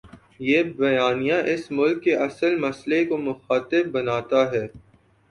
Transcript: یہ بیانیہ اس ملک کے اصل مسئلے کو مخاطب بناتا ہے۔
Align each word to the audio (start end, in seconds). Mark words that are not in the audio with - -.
یہ 0.39 0.63
بیانیہ 0.77 1.33
اس 1.53 1.69
ملک 1.71 2.03
کے 2.03 2.15
اصل 2.17 2.55
مسئلے 2.59 3.03
کو 3.05 3.17
مخاطب 3.17 3.83
بناتا 3.91 4.41
ہے۔ 4.51 4.65